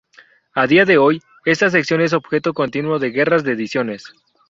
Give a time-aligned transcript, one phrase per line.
[0.55, 4.15] A día de hoy, esta sección es objeto continuo de guerras de ediciones.